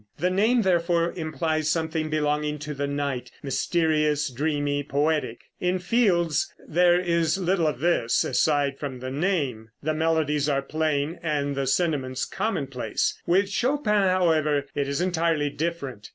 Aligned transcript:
The 0.17 0.31
name, 0.31 0.63
therefore, 0.63 1.13
implies 1.15 1.69
something 1.69 2.09
belonging 2.09 2.57
to 2.61 2.73
the 2.73 2.87
night 2.87 3.29
mysterious, 3.43 4.31
dreamy, 4.31 4.81
poetic. 4.81 5.41
In 5.59 5.77
Field's 5.77 6.51
there 6.67 6.99
is 6.99 7.37
little 7.37 7.67
of 7.67 7.81
this, 7.81 8.23
aside 8.23 8.79
from 8.79 8.99
the 8.99 9.11
name; 9.11 9.69
the 9.83 9.93
melodies 9.93 10.49
are 10.49 10.63
plain 10.63 11.19
and 11.21 11.53
the 11.55 11.67
sentiments 11.67 12.25
commonplace. 12.25 13.21
With 13.27 13.47
Chopin, 13.49 13.93
however, 14.07 14.65
it 14.73 14.87
is 14.87 15.01
entirely 15.01 15.51
different. 15.51 16.09